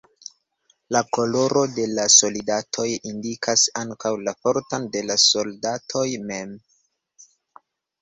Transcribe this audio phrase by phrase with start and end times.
[0.95, 6.61] La koloro de la soldatoj indikas ankaŭ la forton de la soldatoj mem.